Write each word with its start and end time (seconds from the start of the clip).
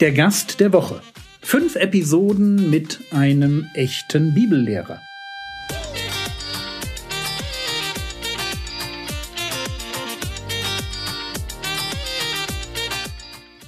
Der 0.00 0.12
Gast 0.12 0.60
der 0.60 0.72
Woche. 0.72 1.02
Fünf 1.40 1.74
Episoden 1.74 2.70
mit 2.70 3.00
einem 3.10 3.66
echten 3.74 4.32
Bibellehrer. 4.32 5.02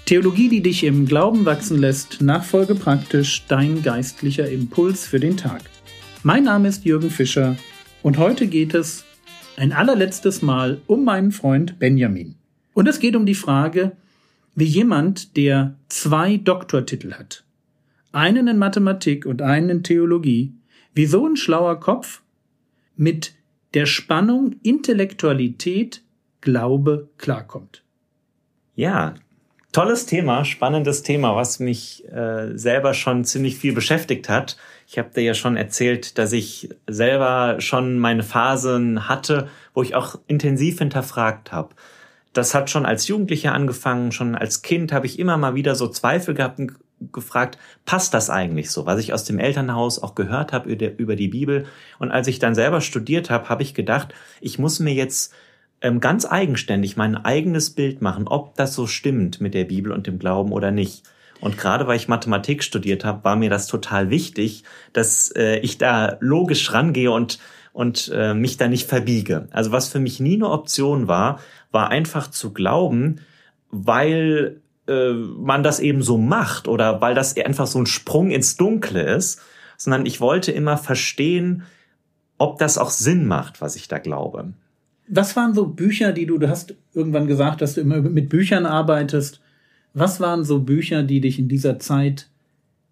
Theologie, 0.07 0.49
die 0.49 0.63
dich 0.63 0.85
im 0.85 1.07
Glauben 1.07 1.45
wachsen 1.47 1.81
lässt, 1.81 2.21
nachfolge 2.21 2.77
praktisch 2.77 3.45
dein 3.49 3.83
geistlicher 3.83 4.49
Impuls 4.49 5.09
für 5.09 5.19
den 5.19 5.37
Tag. 5.37 5.63
Mein 6.23 6.45
Name 6.45 6.69
ist 6.69 6.85
Jürgen 6.85 7.11
Fischer 7.11 7.57
und 8.05 8.19
heute 8.19 8.47
geht 8.47 8.75
es 8.75 9.05
ein 9.57 9.73
allerletztes 9.73 10.43
Mal 10.43 10.81
um 10.87 11.05
meinen 11.05 11.33
Freund 11.33 11.81
Benjamin. 11.81 12.37
Und 12.73 12.87
es 12.87 13.01
geht 13.01 13.17
um 13.17 13.27
die 13.27 13.35
Frage, 13.35 13.97
wie 14.55 14.65
jemand, 14.65 15.37
der 15.37 15.77
zwei 15.89 16.37
Doktortitel 16.37 17.13
hat, 17.13 17.45
einen 18.13 18.49
in 18.49 18.59
Mathematik 18.59 19.27
und 19.27 19.43
einen 19.43 19.71
in 19.71 19.83
Theologie, 19.83 20.55
wie 20.95 21.07
so 21.07 21.27
ein 21.27 21.37
schlauer 21.37 21.79
Kopf 21.79 22.23
mit 22.97 23.35
der 23.75 23.87
Spannung 23.87 24.57
Intellektualität, 24.63 26.03
Glaube 26.41 27.09
klarkommt. 27.19 27.85
Ja, 28.75 29.15
tolles 29.73 30.07
Thema, 30.07 30.45
spannendes 30.45 31.03
Thema, 31.03 31.37
was 31.37 31.61
mich 31.61 32.09
äh, 32.09 32.57
selber 32.57 32.95
schon 32.95 33.25
ziemlich 33.25 33.57
viel 33.59 33.75
beschäftigt 33.75 34.29
hat. 34.29 34.57
Ich 34.89 34.99
habe 34.99 35.11
dir 35.15 35.23
ja 35.23 35.35
schon 35.35 35.57
erzählt, 35.57 36.19
dass 36.19 36.33
ich 36.33 36.71
selber 36.87 37.61
schon 37.61 37.99
meine 37.99 38.23
Phasen 38.23 39.09
hatte, 39.09 39.49
wo 39.75 39.83
ich 39.83 39.95
auch 39.95 40.19
intensiv 40.27 40.79
hinterfragt 40.79 41.53
habe 41.53 41.75
das 42.33 42.55
hat 42.55 42.71
schon 42.71 42.87
als 42.87 43.09
Jugendlicher 43.09 43.53
angefangen, 43.53 44.13
schon 44.13 44.35
als 44.35 44.63
Kind 44.63 44.93
habe 44.93 45.07
ich 45.07 45.19
immer 45.19 45.37
mal 45.37 45.55
wieder 45.55 45.75
so 45.75 45.89
Zweifel 45.89 46.35
gehabt 46.35 46.59
und 46.59 46.73
gefragt, 47.13 47.59
passt 47.87 48.13
das 48.15 48.31
eigentlich 48.31 48.71
so, 48.71 48.87
was 48.87 49.01
ich 49.01 49.13
aus 49.13 49.25
dem 49.25 49.39
Elternhaus 49.39 50.03
auch 50.03 50.15
gehört 50.15 50.53
habe 50.53 50.71
über 50.71 51.17
die 51.17 51.29
Bibel. 51.29 51.67
Und 51.99 52.11
als 52.11 52.29
ich 52.29 52.39
dann 52.39 52.55
selber 52.55 52.81
studiert 52.81 53.31
habe, 53.31 53.49
habe 53.49 53.63
ich 53.63 53.75
gedacht, 53.75 54.15
ich 54.41 54.59
muss 54.59 54.81
mir 54.81 54.93
jetzt 54.93 55.33
ähm, 55.81 56.01
ganz 56.01 56.27
eigenständig 56.27 56.97
mein 56.97 57.17
eigenes 57.17 57.71
Bild 57.71 58.03
machen, 58.03 58.29
ob 58.29 58.55
das 58.57 58.75
so 58.75 58.87
stimmt 58.87 59.41
mit 59.41 59.55
der 59.55 59.65
Bibel 59.65 59.93
und 59.93 60.07
dem 60.07 60.19
Glauben 60.19 60.53
oder 60.53 60.71
nicht. 60.71 61.05
Und 61.41 61.57
gerade 61.57 61.87
weil 61.87 61.97
ich 61.97 62.07
Mathematik 62.07 62.63
studiert 62.63 63.05
habe, 63.05 63.25
war 63.25 63.35
mir 63.35 63.49
das 63.49 63.67
total 63.67 64.11
wichtig, 64.11 64.65
dass 64.93 65.35
äh, 65.35 65.59
ich 65.61 65.79
da 65.79 66.19
logisch 66.21 66.73
rangehe 66.73 67.11
und 67.11 67.39
und 67.73 68.11
äh, 68.15 68.35
mich 68.35 68.57
da 68.57 68.69
nicht 68.69 68.89
verbiege. 68.89 69.49
Also 69.51 69.73
was 69.73 69.89
für 69.89 70.01
mich 70.01 70.21
nie 70.21 70.35
eine 70.35 70.51
Option 70.51 71.09
war, 71.09 71.41
war 71.71 71.91
einfach 71.91 72.31
zu 72.31 72.53
glauben, 72.53 73.21
weil 73.71 74.61
äh, 74.87 75.13
man 75.13 75.63
das 75.63 75.81
eben 75.81 76.03
so 76.03 76.19
macht 76.19 76.69
oder 76.69 77.01
weil 77.01 77.15
das 77.15 77.37
einfach 77.37 77.67
so 77.67 77.79
ein 77.79 77.87
Sprung 77.87 78.31
ins 78.31 78.57
Dunkle 78.57 79.03
ist, 79.03 79.41
sondern 79.77 80.05
ich 80.05 80.21
wollte 80.21 80.53
immer 80.53 80.77
verstehen, 80.77 81.63
ob 82.39 82.59
das 82.59 82.79
auch 82.79 82.91
Sinn 82.91 83.27
macht, 83.27 83.61
was 83.61 83.77
ich 83.77 83.89
da 83.89 83.99
glaube. 83.99 84.53
Was 85.09 85.37
waren 85.37 85.55
so 85.55 85.67
Bücher, 85.67 86.13
die 86.13 86.27
du, 86.27 86.39
du 86.39 86.49
hast 86.49 86.75
irgendwann 86.95 87.27
gesagt, 87.27 87.61
dass 87.61 87.75
du 87.75 87.81
immer 87.81 88.01
mit 88.01 88.29
Büchern 88.29 88.67
arbeitest. 88.67 89.41
Was 89.93 90.21
waren 90.21 90.45
so 90.45 90.61
Bücher, 90.61 91.03
die 91.03 91.21
dich 91.21 91.39
in 91.39 91.49
dieser 91.49 91.79
Zeit 91.79 92.29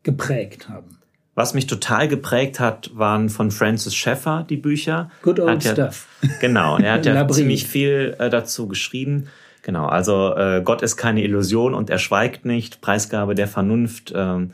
geprägt 0.02 0.68
haben? 0.68 0.97
Was 1.38 1.54
mich 1.54 1.68
total 1.68 2.08
geprägt 2.08 2.58
hat, 2.58 2.90
waren 2.94 3.28
von 3.28 3.52
Francis 3.52 3.94
Schaeffer 3.94 4.44
die 4.50 4.56
Bücher. 4.56 5.08
Good 5.22 5.38
old 5.38 5.62
ja, 5.62 5.70
stuff. 5.70 6.08
Genau, 6.40 6.78
er 6.78 6.94
hat 6.94 7.06
ja 7.06 7.28
ziemlich 7.28 7.64
viel 7.64 8.16
äh, 8.18 8.28
dazu 8.28 8.66
geschrieben. 8.66 9.28
Genau, 9.62 9.86
also 9.86 10.34
äh, 10.34 10.62
Gott 10.64 10.82
ist 10.82 10.96
keine 10.96 11.22
Illusion 11.22 11.74
und 11.74 11.90
er 11.90 12.00
schweigt 12.00 12.44
nicht, 12.44 12.80
Preisgabe 12.80 13.36
der 13.36 13.46
Vernunft, 13.46 14.10
äh, 14.10 14.48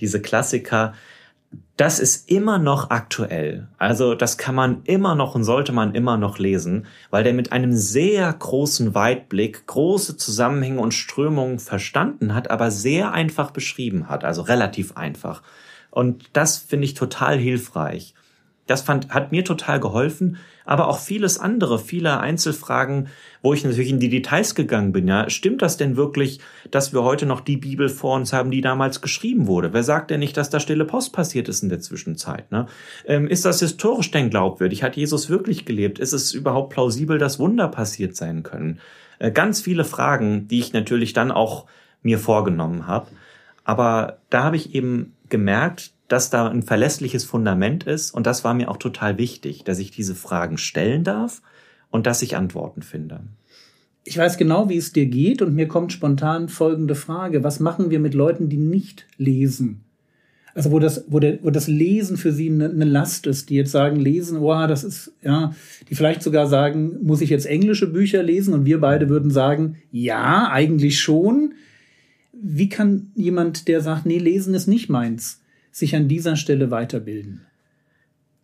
diese 0.00 0.22
Klassiker. 0.22 0.94
Das 1.76 1.98
ist 1.98 2.30
immer 2.30 2.56
noch 2.56 2.88
aktuell. 2.88 3.68
Also 3.76 4.14
das 4.14 4.38
kann 4.38 4.54
man 4.54 4.84
immer 4.84 5.14
noch 5.14 5.34
und 5.34 5.44
sollte 5.44 5.72
man 5.72 5.94
immer 5.94 6.16
noch 6.16 6.38
lesen, 6.38 6.86
weil 7.10 7.24
der 7.24 7.34
mit 7.34 7.52
einem 7.52 7.74
sehr 7.74 8.32
großen 8.32 8.94
Weitblick 8.94 9.66
große 9.66 10.16
Zusammenhänge 10.16 10.80
und 10.80 10.94
Strömungen 10.94 11.58
verstanden 11.58 12.34
hat, 12.34 12.50
aber 12.50 12.70
sehr 12.70 13.12
einfach 13.12 13.50
beschrieben 13.50 14.08
hat, 14.08 14.24
also 14.24 14.40
relativ 14.40 14.96
einfach. 14.96 15.42
Und 15.92 16.30
das 16.32 16.56
finde 16.58 16.86
ich 16.86 16.94
total 16.94 17.38
hilfreich. 17.38 18.14
Das 18.66 18.80
fand, 18.80 19.10
hat 19.10 19.32
mir 19.32 19.44
total 19.44 19.80
geholfen, 19.80 20.38
aber 20.64 20.88
auch 20.88 20.98
vieles 20.98 21.38
andere, 21.38 21.78
viele 21.78 22.20
Einzelfragen, 22.20 23.08
wo 23.42 23.52
ich 23.52 23.64
natürlich 23.64 23.90
in 23.90 23.98
die 24.00 24.08
Details 24.08 24.54
gegangen 24.54 24.92
bin. 24.92 25.06
Ja, 25.06 25.28
stimmt 25.28 25.60
das 25.60 25.76
denn 25.76 25.96
wirklich, 25.96 26.40
dass 26.70 26.94
wir 26.94 27.02
heute 27.02 27.26
noch 27.26 27.40
die 27.40 27.58
Bibel 27.58 27.90
vor 27.90 28.14
uns 28.14 28.32
haben, 28.32 28.50
die 28.50 28.62
damals 28.62 29.02
geschrieben 29.02 29.46
wurde? 29.46 29.74
Wer 29.74 29.82
sagt 29.82 30.10
denn 30.10 30.20
nicht, 30.20 30.36
dass 30.36 30.48
da 30.48 30.60
stille 30.60 30.86
Post 30.86 31.12
passiert 31.12 31.48
ist 31.48 31.62
in 31.62 31.68
der 31.68 31.80
Zwischenzeit? 31.80 32.50
Ne? 32.50 32.66
Ähm, 33.04 33.28
ist 33.28 33.44
das 33.44 33.60
historisch 33.60 34.10
denn 34.10 34.30
glaubwürdig? 34.30 34.82
Hat 34.82 34.96
Jesus 34.96 35.28
wirklich 35.28 35.66
gelebt? 35.66 35.98
Ist 35.98 36.14
es 36.14 36.32
überhaupt 36.32 36.72
plausibel, 36.72 37.18
dass 37.18 37.38
Wunder 37.38 37.68
passiert 37.68 38.16
sein 38.16 38.42
können? 38.42 38.80
Äh, 39.18 39.32
ganz 39.32 39.60
viele 39.60 39.84
Fragen, 39.84 40.48
die 40.48 40.60
ich 40.60 40.72
natürlich 40.72 41.12
dann 41.12 41.32
auch 41.32 41.66
mir 42.02 42.18
vorgenommen 42.18 42.86
habe. 42.86 43.08
Aber 43.64 44.18
da 44.30 44.44
habe 44.44 44.56
ich 44.56 44.74
eben 44.74 45.14
gemerkt, 45.28 45.92
dass 46.08 46.30
da 46.30 46.48
ein 46.48 46.62
verlässliches 46.62 47.24
Fundament 47.24 47.84
ist 47.84 48.10
und 48.10 48.26
das 48.26 48.44
war 48.44 48.54
mir 48.54 48.70
auch 48.70 48.76
total 48.76 49.18
wichtig, 49.18 49.64
dass 49.64 49.78
ich 49.78 49.90
diese 49.90 50.14
Fragen 50.14 50.58
stellen 50.58 51.04
darf 51.04 51.40
und 51.90 52.06
dass 52.06 52.22
ich 52.22 52.36
Antworten 52.36 52.82
finde. 52.82 53.20
Ich 54.04 54.18
weiß 54.18 54.36
genau, 54.36 54.68
wie 54.68 54.76
es 54.76 54.92
dir 54.92 55.06
geht 55.06 55.42
und 55.42 55.54
mir 55.54 55.68
kommt 55.68 55.92
spontan 55.92 56.48
folgende 56.48 56.96
Frage. 56.96 57.44
Was 57.44 57.60
machen 57.60 57.90
wir 57.90 58.00
mit 58.00 58.14
Leuten, 58.14 58.48
die 58.48 58.56
nicht 58.56 59.06
lesen? 59.16 59.84
Also 60.54 60.70
wo 60.70 60.78
das, 60.78 61.04
wo, 61.08 61.18
der, 61.18 61.38
wo 61.42 61.50
das 61.50 61.66
Lesen 61.66 62.16
für 62.16 62.32
sie 62.32 62.50
eine, 62.50 62.68
eine 62.68 62.84
Last 62.84 63.26
ist, 63.26 63.48
die 63.48 63.54
jetzt 63.54 63.70
sagen, 63.70 63.98
lesen, 63.98 64.38
oh, 64.38 64.66
das 64.66 64.84
ist, 64.84 65.12
ja, 65.22 65.54
die 65.88 65.94
vielleicht 65.94 66.22
sogar 66.22 66.46
sagen, 66.46 66.98
muss 67.02 67.22
ich 67.22 67.30
jetzt 67.30 67.46
englische 67.46 67.86
Bücher 67.86 68.22
lesen? 68.22 68.52
Und 68.52 68.66
wir 68.66 68.80
beide 68.80 69.08
würden 69.08 69.30
sagen, 69.30 69.76
ja, 69.90 70.50
eigentlich 70.50 71.00
schon 71.00 71.54
wie 72.42 72.68
kann 72.68 73.12
jemand, 73.14 73.68
der 73.68 73.80
sagt, 73.80 74.04
nee, 74.04 74.18
lesen 74.18 74.52
ist 74.54 74.66
nicht 74.66 74.88
meins, 74.90 75.40
sich 75.70 75.94
an 75.94 76.08
dieser 76.08 76.36
Stelle 76.36 76.70
weiterbilden? 76.70 77.46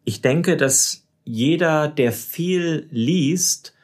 Ich 0.04 0.22
denke, 0.22 0.56
dass 0.56 1.04
jeder, 1.25 1.88
der 1.88 2.12
viel 2.12 2.86
liest, 2.91 3.75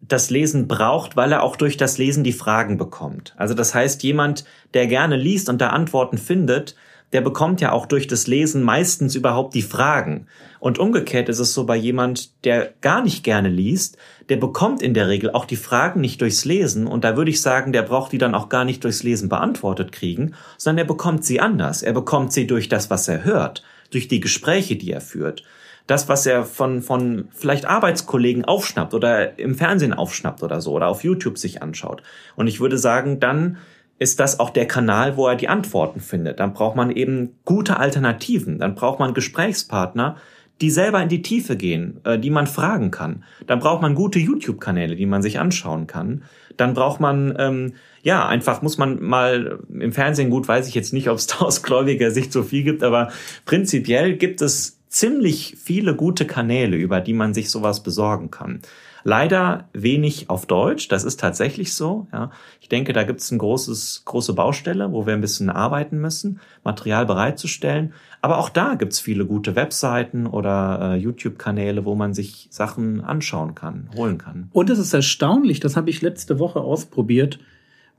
das 0.00 0.30
Lesen 0.30 0.68
braucht, 0.68 1.16
weil 1.16 1.32
er 1.32 1.42
auch 1.42 1.56
durch 1.56 1.76
das 1.76 1.98
Lesen 1.98 2.22
die 2.22 2.32
Fragen 2.32 2.76
bekommt. 2.76 3.34
Also 3.36 3.54
das 3.54 3.74
heißt, 3.74 4.02
jemand, 4.02 4.44
der 4.74 4.86
gerne 4.86 5.16
liest 5.16 5.48
und 5.48 5.60
da 5.60 5.70
Antworten 5.70 6.18
findet, 6.18 6.76
der 7.12 7.20
bekommt 7.22 7.60
ja 7.60 7.72
auch 7.72 7.86
durch 7.86 8.06
das 8.06 8.26
Lesen 8.26 8.62
meistens 8.62 9.14
überhaupt 9.14 9.54
die 9.54 9.62
Fragen. 9.62 10.26
Und 10.60 10.78
umgekehrt 10.78 11.28
ist 11.28 11.38
es 11.38 11.54
so 11.54 11.64
bei 11.64 11.76
jemand, 11.76 12.44
der 12.44 12.74
gar 12.80 13.02
nicht 13.02 13.24
gerne 13.24 13.48
liest, 13.48 13.96
der 14.28 14.36
bekommt 14.36 14.82
in 14.82 14.92
der 14.92 15.08
Regel 15.08 15.30
auch 15.30 15.44
die 15.44 15.56
Fragen 15.56 16.00
nicht 16.00 16.20
durchs 16.20 16.44
Lesen. 16.44 16.86
Und 16.86 17.04
da 17.04 17.16
würde 17.16 17.30
ich 17.30 17.40
sagen, 17.40 17.72
der 17.72 17.82
braucht 17.82 18.12
die 18.12 18.18
dann 18.18 18.34
auch 18.34 18.48
gar 18.48 18.64
nicht 18.64 18.84
durchs 18.84 19.02
Lesen 19.02 19.28
beantwortet 19.28 19.92
kriegen, 19.92 20.34
sondern 20.58 20.84
er 20.84 20.88
bekommt 20.88 21.24
sie 21.24 21.40
anders. 21.40 21.82
Er 21.82 21.92
bekommt 21.92 22.32
sie 22.32 22.46
durch 22.46 22.68
das, 22.68 22.90
was 22.90 23.08
er 23.08 23.24
hört, 23.24 23.62
durch 23.90 24.08
die 24.08 24.20
Gespräche, 24.20 24.76
die 24.76 24.92
er 24.92 25.00
führt. 25.00 25.44
Das, 25.86 26.06
was 26.10 26.26
er 26.26 26.44
von, 26.44 26.82
von 26.82 27.28
vielleicht 27.34 27.64
Arbeitskollegen 27.64 28.44
aufschnappt 28.44 28.92
oder 28.92 29.38
im 29.38 29.54
Fernsehen 29.54 29.94
aufschnappt 29.94 30.42
oder 30.42 30.60
so 30.60 30.72
oder 30.72 30.88
auf 30.88 31.02
YouTube 31.02 31.38
sich 31.38 31.62
anschaut. 31.62 32.02
Und 32.36 32.46
ich 32.46 32.60
würde 32.60 32.76
sagen, 32.76 33.20
dann 33.20 33.56
ist 33.98 34.20
das 34.20 34.38
auch 34.38 34.50
der 34.50 34.66
Kanal, 34.66 35.16
wo 35.16 35.26
er 35.26 35.36
die 35.36 35.48
Antworten 35.48 36.00
findet. 36.00 36.40
Dann 36.40 36.54
braucht 36.54 36.76
man 36.76 36.90
eben 36.90 37.34
gute 37.44 37.78
Alternativen. 37.78 38.58
Dann 38.58 38.74
braucht 38.74 39.00
man 39.00 39.14
Gesprächspartner, 39.14 40.16
die 40.60 40.70
selber 40.70 41.02
in 41.02 41.08
die 41.08 41.22
Tiefe 41.22 41.56
gehen, 41.56 42.00
äh, 42.04 42.18
die 42.18 42.30
man 42.30 42.46
fragen 42.46 42.90
kann. 42.90 43.24
Dann 43.46 43.58
braucht 43.58 43.82
man 43.82 43.94
gute 43.94 44.18
YouTube-Kanäle, 44.18 44.96
die 44.96 45.06
man 45.06 45.22
sich 45.22 45.38
anschauen 45.38 45.86
kann. 45.86 46.22
Dann 46.56 46.74
braucht 46.74 47.00
man, 47.00 47.34
ähm, 47.38 47.74
ja, 48.02 48.26
einfach 48.26 48.62
muss 48.62 48.78
man 48.78 49.02
mal 49.02 49.60
im 49.72 49.92
Fernsehen, 49.92 50.30
gut, 50.30 50.48
weiß 50.48 50.68
ich 50.68 50.74
jetzt 50.74 50.92
nicht, 50.92 51.08
ob 51.08 51.18
es 51.18 51.26
da 51.26 51.38
aus 51.40 51.62
gläubiger 51.62 52.10
Sicht 52.10 52.32
so 52.32 52.42
viel 52.42 52.64
gibt, 52.64 52.82
aber 52.82 53.10
prinzipiell 53.46 54.16
gibt 54.16 54.42
es 54.42 54.77
ziemlich 54.88 55.56
viele 55.58 55.94
gute 55.94 56.26
Kanäle, 56.26 56.76
über 56.76 57.00
die 57.00 57.12
man 57.12 57.34
sich 57.34 57.50
sowas 57.50 57.82
besorgen 57.82 58.30
kann. 58.30 58.60
Leider 59.04 59.68
wenig 59.72 60.28
auf 60.28 60.46
Deutsch, 60.46 60.88
das 60.88 61.04
ist 61.04 61.20
tatsächlich 61.20 61.74
so. 61.74 62.08
Ja. 62.12 62.30
Ich 62.60 62.68
denke, 62.68 62.92
da 62.92 63.04
gibt 63.04 63.20
es 63.20 63.30
eine 63.30 63.38
große 63.38 64.32
Baustelle, 64.34 64.92
wo 64.92 65.06
wir 65.06 65.14
ein 65.14 65.20
bisschen 65.20 65.50
arbeiten 65.50 65.98
müssen, 65.98 66.40
Material 66.64 67.06
bereitzustellen. 67.06 67.92
Aber 68.20 68.38
auch 68.38 68.50
da 68.50 68.74
gibt 68.74 68.92
es 68.92 69.00
viele 69.00 69.24
gute 69.24 69.54
Webseiten 69.54 70.26
oder 70.26 70.94
äh, 70.94 70.96
YouTube-Kanäle, 70.96 71.84
wo 71.84 71.94
man 71.94 72.12
sich 72.12 72.48
Sachen 72.50 73.00
anschauen 73.00 73.54
kann, 73.54 73.88
holen 73.96 74.18
kann. 74.18 74.48
Und 74.52 74.68
es 74.68 74.78
ist 74.78 74.92
erstaunlich, 74.92 75.60
das 75.60 75.76
habe 75.76 75.90
ich 75.90 76.02
letzte 76.02 76.38
Woche 76.38 76.60
ausprobiert, 76.60 77.38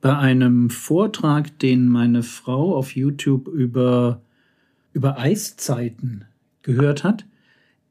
bei 0.01 0.15
einem 0.15 0.69
Vortrag, 0.69 1.59
den 1.59 1.87
meine 1.87 2.23
Frau 2.23 2.75
auf 2.75 2.95
YouTube 2.95 3.47
über, 3.47 4.21
über 4.93 5.17
Eiszeiten 5.17 6.25
gehört 6.73 7.03
hat, 7.03 7.25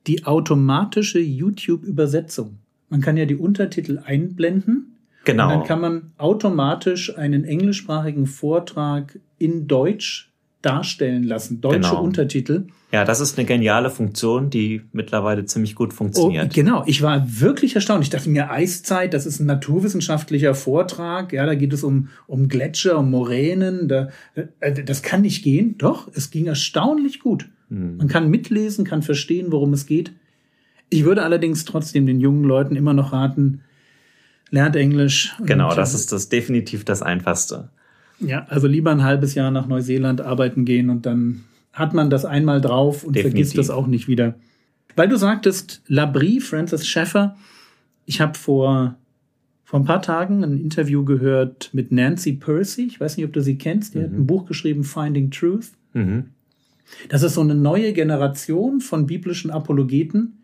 die 0.06 0.24
automatische 0.24 1.18
YouTube-Übersetzung. 1.20 2.58
Man 2.88 3.00
kann 3.00 3.16
ja 3.16 3.26
die 3.26 3.36
Untertitel 3.36 4.00
einblenden. 4.04 4.96
Genau. 5.24 5.44
Und 5.44 5.50
dann 5.60 5.64
kann 5.64 5.80
man 5.80 6.12
automatisch 6.16 7.16
einen 7.18 7.44
englischsprachigen 7.44 8.26
Vortrag 8.26 9.18
in 9.38 9.66
Deutsch 9.66 10.32
darstellen 10.62 11.22
lassen, 11.22 11.60
deutsche 11.60 11.90
Genau. 11.90 12.02
Untertitel. 12.02 12.64
Oh, 12.66 12.72
Ja, 12.90 13.04
das 13.04 13.20
ist 13.20 13.38
eine 13.38 13.46
geniale 13.46 13.90
Funktion, 13.90 14.48
die 14.50 14.80
mittlerweile 14.92 15.44
ziemlich 15.44 15.74
gut 15.74 15.90
Oh, 15.92 15.96
funktioniert. 15.96 16.52
genau, 16.54 16.82
ich 16.86 17.02
war 17.02 17.40
wirklich 17.40 17.74
erstaunt. 17.76 18.02
Ich 18.02 18.10
dachte 18.10 18.28
mir, 18.30 18.50
Eiszeit, 18.50 19.12
das 19.14 19.26
ist 19.26 19.38
ein 19.40 19.46
naturwissenschaftlicher 19.46 20.54
Vortrag. 20.54 21.32
Ja, 21.34 21.44
da 21.46 21.54
geht 21.54 21.72
es 21.74 21.84
um, 21.84 22.08
um 22.26 22.48
Gletscher, 22.48 22.98
um 22.98 23.10
Moränen. 23.10 23.86
Da, 23.88 24.08
äh, 24.60 24.82
das 24.82 25.02
kann 25.02 25.20
nicht 25.20 25.44
gehen. 25.44 25.76
Doch, 25.78 26.08
es 26.14 26.30
ging 26.30 26.46
erstaunlich 26.46 27.20
gut. 27.20 27.48
Hm. 27.68 27.96
Man 27.96 28.08
kann 28.08 28.30
mitlesen, 28.30 28.84
kann 28.84 29.02
verstehen, 29.02 29.52
worum 29.52 29.72
es 29.72 29.86
geht. 29.86 30.12
Ich 30.90 31.04
würde 31.04 31.22
allerdings 31.22 31.64
trotzdem 31.64 32.06
den 32.06 32.20
jungen 32.20 32.44
Leuten 32.44 32.76
immer 32.76 32.94
noch 32.94 33.12
raten, 33.12 33.60
lernt 34.50 34.76
Englisch. 34.76 35.34
Genau, 35.44 35.74
das 35.74 35.94
ist 35.94 36.12
das 36.12 36.28
definitiv 36.28 36.84
das 36.84 37.02
Einfachste. 37.02 37.70
Ja, 38.20 38.46
also 38.48 38.66
lieber 38.66 38.90
ein 38.90 39.04
halbes 39.04 39.34
Jahr 39.34 39.50
nach 39.50 39.66
Neuseeland 39.66 40.20
arbeiten 40.20 40.64
gehen 40.64 40.90
und 40.90 41.06
dann 41.06 41.44
hat 41.72 41.94
man 41.94 42.10
das 42.10 42.24
einmal 42.24 42.60
drauf 42.60 43.04
und 43.04 43.14
Definitiv. 43.14 43.32
vergisst 43.32 43.58
das 43.58 43.70
auch 43.70 43.86
nicht 43.86 44.08
wieder. 44.08 44.34
Weil 44.96 45.08
du 45.08 45.16
sagtest, 45.16 45.82
Labrie, 45.86 46.40
Francis 46.40 46.88
Schaeffer, 46.88 47.36
ich 48.04 48.20
habe 48.20 48.36
vor, 48.36 48.96
vor 49.62 49.78
ein 49.78 49.84
paar 49.84 50.02
Tagen 50.02 50.42
ein 50.42 50.58
Interview 50.58 51.04
gehört 51.04 51.70
mit 51.72 51.92
Nancy 51.92 52.32
Percy. 52.32 52.86
Ich 52.86 53.00
weiß 53.00 53.16
nicht, 53.16 53.26
ob 53.26 53.32
du 53.32 53.42
sie 53.42 53.58
kennst. 53.58 53.94
Die 53.94 54.02
hat 54.02 54.10
ein 54.10 54.26
Buch 54.26 54.46
geschrieben, 54.46 54.82
Finding 54.82 55.30
Truth. 55.30 55.70
Mhm. 55.92 56.30
Das 57.08 57.22
ist 57.22 57.34
so 57.34 57.40
eine 57.40 57.54
neue 57.54 57.92
Generation 57.92 58.80
von 58.80 59.06
biblischen 59.06 59.50
Apologeten, 59.50 60.38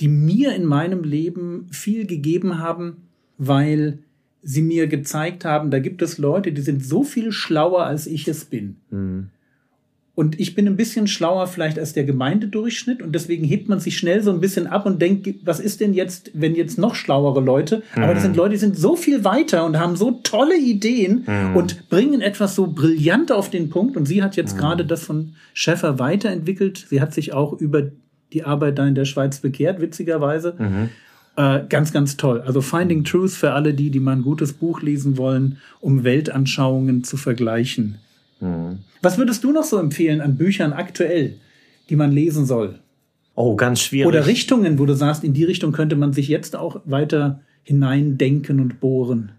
die 0.00 0.08
mir 0.08 0.54
in 0.54 0.64
meinem 0.64 1.04
Leben 1.04 1.68
viel 1.70 2.06
gegeben 2.06 2.58
haben, 2.58 3.08
weil 3.38 3.98
sie 4.42 4.62
mir 4.62 4.86
gezeigt 4.86 5.44
haben, 5.44 5.70
da 5.70 5.78
gibt 5.78 6.02
es 6.02 6.18
Leute, 6.18 6.52
die 6.52 6.62
sind 6.62 6.84
so 6.84 7.02
viel 7.02 7.32
schlauer, 7.32 7.86
als 7.86 8.06
ich 8.06 8.28
es 8.28 8.44
bin. 8.44 8.76
Mhm. 8.90 9.30
Und 10.16 10.38
ich 10.38 10.54
bin 10.54 10.68
ein 10.68 10.76
bisschen 10.76 11.08
schlauer 11.08 11.48
vielleicht 11.48 11.76
als 11.76 11.92
der 11.92 12.04
Gemeindedurchschnitt 12.04 13.02
und 13.02 13.12
deswegen 13.12 13.44
hebt 13.44 13.68
man 13.68 13.80
sich 13.80 13.98
schnell 13.98 14.22
so 14.22 14.30
ein 14.30 14.40
bisschen 14.40 14.68
ab 14.68 14.86
und 14.86 15.02
denkt, 15.02 15.28
was 15.44 15.58
ist 15.58 15.80
denn 15.80 15.92
jetzt, 15.92 16.30
wenn 16.34 16.54
jetzt 16.54 16.78
noch 16.78 16.94
schlauere 16.94 17.40
Leute? 17.40 17.82
Aber 17.96 18.14
das 18.14 18.22
sind 18.22 18.36
Leute, 18.36 18.52
die 18.52 18.58
sind 18.58 18.78
so 18.78 18.94
viel 18.94 19.24
weiter 19.24 19.66
und 19.66 19.76
haben 19.76 19.96
so 19.96 20.20
tolle 20.22 20.56
Ideen 20.56 21.24
und 21.56 21.88
bringen 21.88 22.20
etwas 22.20 22.54
so 22.54 22.68
brillant 22.68 23.32
auf 23.32 23.50
den 23.50 23.70
Punkt. 23.70 23.96
Und 23.96 24.06
sie 24.06 24.22
hat 24.22 24.36
jetzt 24.36 24.56
gerade 24.56 24.84
das 24.84 25.02
von 25.02 25.34
Schäffer 25.52 25.98
weiterentwickelt. 25.98 26.86
Sie 26.88 27.00
hat 27.00 27.12
sich 27.12 27.32
auch 27.32 27.52
über 27.52 27.90
die 28.32 28.44
Arbeit 28.44 28.78
da 28.78 28.86
in 28.86 28.94
der 28.94 29.06
Schweiz 29.06 29.40
bekehrt, 29.40 29.80
witzigerweise. 29.80 30.54
Äh, 31.36 31.66
ganz, 31.68 31.92
ganz 31.92 32.16
toll. 32.16 32.40
Also 32.42 32.60
Finding 32.60 33.02
Truth 33.02 33.32
für 33.32 33.52
alle 33.52 33.74
die, 33.74 33.90
die 33.90 33.98
mal 33.98 34.12
ein 34.12 34.22
gutes 34.22 34.52
Buch 34.52 34.80
lesen 34.80 35.18
wollen, 35.18 35.58
um 35.80 36.04
Weltanschauungen 36.04 37.02
zu 37.02 37.16
vergleichen. 37.16 37.96
Was 39.02 39.18
würdest 39.18 39.44
du 39.44 39.52
noch 39.52 39.64
so 39.64 39.78
empfehlen 39.78 40.20
an 40.20 40.36
Büchern 40.36 40.72
aktuell, 40.72 41.38
die 41.88 41.96
man 41.96 42.12
lesen 42.12 42.46
soll? 42.46 42.78
Oh, 43.34 43.56
ganz 43.56 43.80
schwierig. 43.80 44.06
Oder 44.06 44.26
Richtungen, 44.26 44.78
wo 44.78 44.86
du 44.86 44.94
sagst, 44.94 45.24
in 45.24 45.34
die 45.34 45.44
Richtung 45.44 45.72
könnte 45.72 45.96
man 45.96 46.12
sich 46.12 46.28
jetzt 46.28 46.56
auch 46.56 46.80
weiter 46.84 47.40
hineindenken 47.64 48.60
und 48.60 48.80
bohren. 48.80 49.32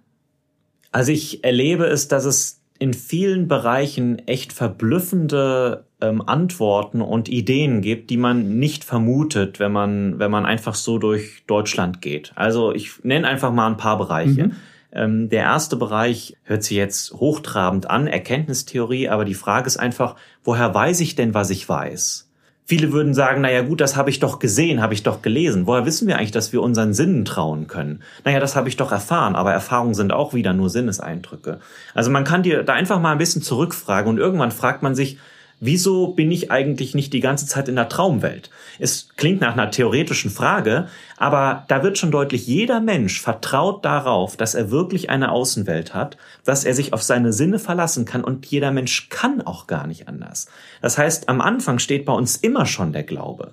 Also 0.91 1.11
ich 1.11 1.43
erlebe 1.43 1.85
es, 1.85 2.07
dass 2.07 2.25
es 2.25 2.61
in 2.77 2.93
vielen 2.93 3.47
Bereichen 3.47 4.19
echt 4.27 4.51
verblüffende 4.51 5.85
ähm, 6.01 6.21
Antworten 6.21 7.01
und 7.01 7.29
Ideen 7.29 7.81
gibt, 7.81 8.09
die 8.09 8.17
man 8.17 8.59
nicht 8.59 8.83
vermutet, 8.83 9.59
wenn 9.59 9.71
man, 9.71 10.19
wenn 10.19 10.31
man 10.31 10.45
einfach 10.45 10.75
so 10.75 10.97
durch 10.97 11.43
Deutschland 11.47 12.01
geht. 12.01 12.33
Also 12.35 12.73
ich 12.73 13.03
nenne 13.03 13.27
einfach 13.27 13.53
mal 13.53 13.67
ein 13.67 13.77
paar 13.77 13.97
Bereiche. 13.97 14.51
Ähm, 14.95 15.29
der 15.29 15.43
erste 15.43 15.75
Bereich 15.75 16.37
hört 16.43 16.63
sich 16.63 16.77
jetzt 16.77 17.13
hochtrabend 17.13 17.89
an, 17.89 18.07
Erkenntnistheorie, 18.07 19.09
aber 19.09 19.25
die 19.25 19.33
Frage 19.33 19.67
ist 19.67 19.77
einfach, 19.77 20.15
woher 20.43 20.73
weiß 20.73 21.01
ich 21.01 21.15
denn, 21.15 21.33
was 21.33 21.49
ich 21.49 21.67
weiß? 21.67 22.29
Viele 22.67 22.91
würden 22.91 23.13
sagen, 23.13 23.41
naja 23.41 23.61
gut, 23.61 23.79
das 23.79 23.95
habe 23.95 24.09
ich 24.09 24.19
doch 24.19 24.39
gesehen, 24.39 24.81
habe 24.81 24.95
ich 24.95 25.03
doch 25.03 25.21
gelesen. 25.21 25.67
Woher 25.67 25.85
wissen 25.85 26.07
wir 26.07 26.17
eigentlich, 26.17 26.31
dass 26.31 26.51
wir 26.51 26.63
unseren 26.63 26.95
Sinnen 26.95 27.23
trauen 27.23 27.67
können? 27.67 28.01
Naja, 28.23 28.39
das 28.39 28.55
habe 28.55 28.69
ich 28.69 28.75
doch 28.75 28.91
erfahren, 28.91 29.35
aber 29.35 29.53
Erfahrungen 29.53 29.93
sind 29.93 30.11
auch 30.11 30.33
wieder 30.33 30.51
nur 30.53 30.71
Sinneseindrücke. 30.71 31.59
Also 31.93 32.09
man 32.09 32.23
kann 32.23 32.41
dir 32.41 32.63
da 32.63 32.73
einfach 32.73 32.99
mal 32.99 33.11
ein 33.11 33.19
bisschen 33.19 33.43
zurückfragen 33.43 34.09
und 34.09 34.17
irgendwann 34.17 34.49
fragt 34.49 34.81
man 34.81 34.95
sich, 34.95 35.19
wieso 35.59 36.07
bin 36.07 36.31
ich 36.31 36.51
eigentlich 36.51 36.95
nicht 36.95 37.13
die 37.13 37.19
ganze 37.19 37.47
Zeit 37.47 37.67
in 37.67 37.75
der 37.75 37.89
Traumwelt? 37.89 38.49
Es 38.79 39.09
klingt 39.15 39.41
nach 39.41 39.53
einer 39.53 39.71
theoretischen 39.71 40.29
Frage, 40.31 40.87
aber 41.17 41.65
da 41.67 41.83
wird 41.83 41.97
schon 41.97 42.11
deutlich, 42.11 42.47
jeder 42.47 42.79
Mensch 42.81 43.21
vertraut 43.21 43.85
darauf, 43.85 44.37
dass 44.37 44.55
er 44.55 44.71
wirklich 44.71 45.09
eine 45.09 45.31
Außenwelt 45.31 45.93
hat, 45.93 46.17
dass 46.43 46.65
er 46.65 46.73
sich 46.73 46.93
auf 46.93 47.03
seine 47.03 47.33
Sinne 47.33 47.59
verlassen 47.59 48.05
kann 48.05 48.23
und 48.23 48.45
jeder 48.45 48.71
Mensch 48.71 49.09
kann 49.09 49.41
auch 49.41 49.67
gar 49.67 49.87
nicht 49.87 50.07
anders. 50.07 50.47
Das 50.81 50.97
heißt, 50.97 51.29
am 51.29 51.41
Anfang 51.41 51.79
steht 51.79 52.05
bei 52.05 52.13
uns 52.13 52.35
immer 52.35 52.65
schon 52.65 52.93
der 52.93 53.03
Glaube. 53.03 53.51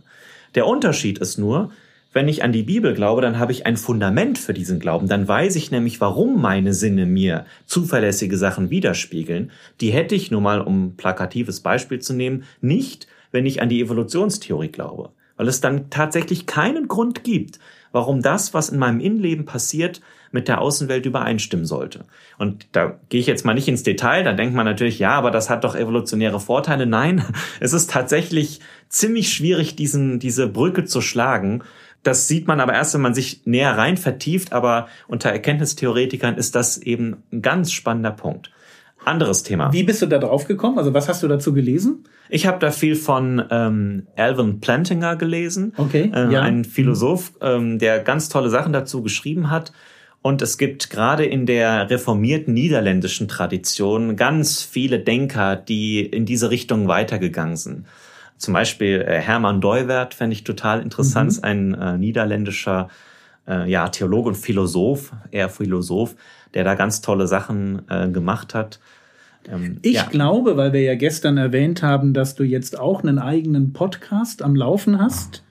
Der 0.55 0.67
Unterschied 0.67 1.19
ist 1.19 1.39
nur, 1.39 1.71
wenn 2.13 2.29
ich 2.29 2.43
an 2.43 2.53
die 2.53 2.63
Bibel 2.63 2.95
glaube, 2.95 3.23
dann 3.23 3.39
habe 3.39 3.53
ich 3.53 3.67
ein 3.67 3.77
Fundament 3.77 4.39
für 4.39 4.53
diesen 4.53 4.79
Glauben. 4.79 5.09
Dann 5.09 5.27
weiß 5.27 5.57
ich 5.57 5.71
nämlich, 5.71 6.01
warum 6.01 6.41
meine 6.41 6.75
Sinne 6.75 7.07
mir 7.07 7.47
zuverlässige 7.67 8.37
Sachen 8.37 8.71
widerspiegeln. 8.71 9.51
Die 9.81 9.93
hätte 9.93 10.15
ich 10.15 10.31
nur 10.31 10.41
mal, 10.41 10.61
um 10.61 10.97
plakatives 10.97 11.61
Beispiel 11.61 12.01
zu 12.01 12.13
nehmen, 12.13 12.45
nicht, 12.61 13.07
wenn 13.31 13.47
ich 13.47 13.63
an 13.63 13.69
die 13.69 13.81
Evolutionstheorie 13.81 14.69
glaube. 14.69 15.11
Weil 15.37 15.49
es 15.49 15.61
dann 15.61 15.89
tatsächlich 15.89 16.47
keinen 16.47 16.89
Grund 16.89 17.25
gibt, 17.25 17.59
warum 17.93 18.23
das, 18.23 18.53
was 18.53 18.69
in 18.69 18.79
meinem 18.79 19.01
Innenleben 19.01 19.45
passiert, 19.45 20.01
mit 20.33 20.49
der 20.49 20.61
Außenwelt 20.61 21.07
übereinstimmen 21.07 21.67
sollte. 21.67 22.05
Und 22.39 22.67
da 22.73 22.99
gehe 23.11 23.21
ich 23.21 23.27
jetzt 23.27 23.45
mal 23.45 23.55
nicht 23.55 23.69
ins 23.69 23.83
Detail, 23.83 24.25
da 24.25 24.33
denkt 24.33 24.55
man 24.55 24.65
natürlich, 24.65 24.99
ja, 24.99 25.13
aber 25.13 25.31
das 25.31 25.51
hat 25.51 25.65
doch 25.65 25.77
evolutionäre 25.77 26.41
Vorteile. 26.41 26.87
Nein, 26.87 27.25
es 27.61 27.73
ist 27.73 27.91
tatsächlich 27.91 28.61
ziemlich 28.89 29.33
schwierig, 29.33 29.77
diesen, 29.77 30.19
diese 30.19 30.49
Brücke 30.49 30.85
zu 30.85 31.01
schlagen. 31.01 31.63
Das 32.03 32.27
sieht 32.27 32.49
man 32.49 32.61
aber 32.61 32.75
erst, 32.75 32.95
wenn 32.95 33.01
man 33.01 33.15
sich 33.15 33.43
näher 33.45 33.77
rein 33.77 33.97
vertieft, 33.97 34.53
aber 34.53 34.89
unter 35.07 35.31
Erkenntnistheoretikern 35.31 36.37
ist 36.37 36.55
das 36.55 36.79
eben 36.79 37.23
ein 37.33 37.43
ganz 37.43 37.73
spannender 37.73 38.11
Punkt. 38.11 38.51
Anderes 39.05 39.43
Thema. 39.43 39.73
Wie 39.73 39.83
bist 39.83 40.01
du 40.03 40.07
da 40.07 40.19
drauf 40.19 40.47
gekommen? 40.47 40.79
Also 40.79 40.95
was 40.95 41.09
hast 41.09 41.23
du 41.23 41.29
dazu 41.29 41.53
gelesen? 41.53 42.05
Ich 42.29 42.47
habe 42.47 42.59
da 42.61 42.71
viel 42.71 42.95
von 42.95 43.43
ähm, 43.51 44.07
Alvin 44.17 44.61
Plantinga 44.61 45.15
gelesen, 45.15 45.73
Okay, 45.77 46.11
äh, 46.15 46.33
ja. 46.33 46.41
ein 46.43 46.65
Philosoph, 46.65 47.33
ähm, 47.41 47.79
der 47.79 47.99
ganz 48.01 48.29
tolle 48.29 48.49
Sachen 48.49 48.73
dazu 48.73 49.03
geschrieben 49.03 49.51
hat. 49.51 49.73
Und 50.23 50.41
es 50.41 50.57
gibt 50.57 50.89
gerade 50.89 51.25
in 51.25 51.47
der 51.47 51.91
reformierten 51.91 52.55
niederländischen 52.55 53.27
Tradition 53.27 54.15
ganz 54.15 54.63
viele 54.63 55.01
Denker, 55.01 55.57
die 55.57 56.01
in 56.01 56.27
diese 56.27 56.51
Richtung 56.51 56.87
weitergegangen 56.87 57.57
sind. 57.57 57.87
Zum 58.43 58.53
Beispiel 58.55 59.03
äh, 59.07 59.21
Hermann 59.21 59.61
Deuwert 59.61 60.15
fände 60.15 60.35
ich 60.35 60.43
total 60.43 60.83
interessant, 60.83 61.35
Mhm. 61.35 61.39
ein 61.45 61.75
äh, 61.75 61.97
niederländischer 61.97 62.89
äh, 63.47 63.71
ja, 63.71 63.89
Theologe 63.89 64.31
und 64.31 64.35
Philosoph, 64.37 65.13
eher 65.31 65.49
Philosoph, 65.49 66.17
der 66.53 66.65
da 66.65 66.75
ganz 66.75 67.03
tolle 67.03 67.29
Sachen 67.29 67.83
äh, 67.89 68.09
gemacht 68.09 68.53
hat. 68.53 68.81
Ähm, 69.49 69.77
Ich 69.83 69.95
ja. 69.95 70.07
glaube, 70.07 70.57
weil 70.57 70.73
wir 70.73 70.83
ja 70.83 70.97
gestern 70.97 71.37
erwähnt 71.39 71.85
haben, 71.85 72.15
dass 72.15 72.35
du 72.35 72.43
jetzt 72.43 72.81
auch 72.81 73.05
einen 73.05 73.21
eigenen 73.21 73.73
Podcast 73.73 74.43
am 74.43 74.57
Laufen 74.57 74.99
hast. 75.01 75.45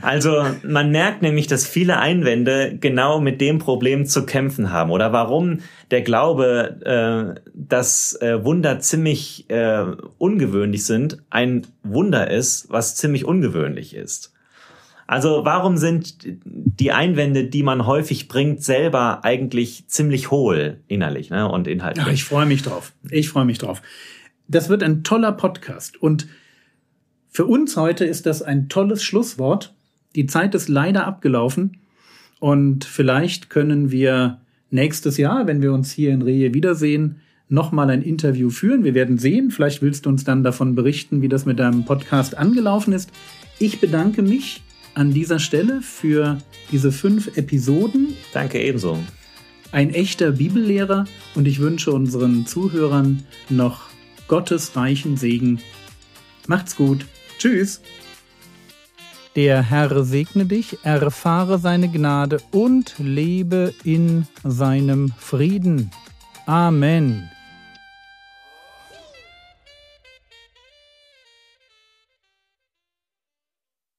Also 0.03 0.45
man 0.63 0.91
merkt 0.91 1.23
nämlich, 1.23 1.47
dass 1.47 1.67
viele 1.67 1.99
Einwände 1.99 2.77
genau 2.79 3.19
mit 3.19 3.41
dem 3.41 3.59
Problem 3.59 4.05
zu 4.05 4.27
kämpfen 4.27 4.71
haben 4.71 4.91
oder 4.91 5.13
warum 5.13 5.61
der 5.91 6.03
Glaube, 6.03 7.35
äh, 7.37 7.41
dass 7.55 8.15
äh, 8.21 8.45
Wunder 8.45 8.81
ziemlich 8.81 9.49
äh, 9.49 9.87
ungewöhnlich 10.19 10.85
sind, 10.85 11.19
ein 11.31 11.67
Wunder 11.83 12.31
ist, 12.31 12.71
was 12.71 12.97
ziemlich 12.97 13.25
ungewöhnlich 13.25 13.95
ist. 13.97 14.35
Also 15.09 15.47
warum 15.47 15.79
sind 15.79 16.17
die 16.45 16.93
Einwände, 16.93 17.45
die 17.45 17.63
man 17.63 17.87
häufig 17.87 18.29
bringt, 18.29 18.63
selber 18.63 19.25
eigentlich 19.25 19.89
ziemlich 19.89 20.31
hohl 20.31 20.81
innerlich 20.87 21.31
ne? 21.31 21.51
und 21.51 21.67
inhaltlich? 21.67 22.07
Ja, 22.07 22.13
ich 22.13 22.25
freue 22.25 22.45
mich 22.45 22.61
drauf. 22.61 22.93
Ich 23.11 23.31
freue 23.31 23.47
mich 23.47 23.57
drauf. 23.57 23.81
Das 24.49 24.69
wird 24.69 24.83
ein 24.83 25.05
toller 25.05 25.33
Podcast 25.33 26.01
und 26.01 26.29
für 27.31 27.47
uns 27.47 27.79
heute 27.79 28.05
ist 28.05 28.27
das 28.27 28.43
ein 28.43 28.69
tolles 28.69 29.03
Schlusswort. 29.03 29.75
Die 30.15 30.27
Zeit 30.27 30.55
ist 30.55 30.69
leider 30.69 31.07
abgelaufen 31.07 31.79
und 32.39 32.85
vielleicht 32.85 33.49
können 33.49 33.91
wir 33.91 34.43
nächstes 34.71 35.17
Jahr, 35.17 35.47
wenn 35.47 35.63
wir 35.63 35.73
uns 35.73 35.91
hier 35.91 36.11
in 36.11 36.21
Rehe 36.21 36.53
wiedersehen, 36.53 37.23
nochmal 37.49 37.89
ein 37.89 38.03
Interview 38.03 38.51
führen. 38.51 38.85
Wir 38.85 38.93
werden 38.93 39.17
sehen. 39.17 39.51
Vielleicht 39.51 39.81
willst 39.81 40.05
du 40.05 40.11
uns 40.11 40.25
dann 40.25 40.45
davon 40.45 40.75
berichten, 40.75 41.23
wie 41.23 41.31
das 41.31 41.47
mit 41.47 41.59
deinem 41.59 41.87
Podcast 41.87 42.37
angelaufen 42.37 42.93
ist. 42.93 43.11
Ich 43.59 43.81
bedanke 43.81 44.21
mich 44.21 44.63
an 44.99 45.13
dieser 45.13 45.39
Stelle 45.39 45.81
für 45.81 46.39
diese 46.73 46.91
fünf 46.91 47.37
Episoden. 47.37 48.15
Danke 48.33 48.61
ebenso. 48.61 48.99
Ein 49.71 49.91
echter 49.95 50.33
Bibellehrer 50.33 51.05
und 51.37 51.47
ich 51.47 51.61
wünsche 51.61 51.93
unseren 51.93 52.47
Zuhörern 52.47 53.25
noch 53.49 53.83
Gottes 54.27 54.75
reichen 54.75 55.17
Segen. 55.17 55.61
Macht's 56.49 56.75
gut. 56.75 57.07
Tschüss. 57.39 57.81
Der 59.37 59.63
Herr 59.63 60.05
segne 60.05 60.47
dich, 60.47 60.79
erfahre 60.83 61.59
seine 61.59 61.89
Gnade 61.89 62.39
und 62.51 62.95
lebe 62.99 63.73
in 63.85 64.27
seinem 64.43 65.13
Frieden. 65.17 65.93
Amen. 66.47 67.31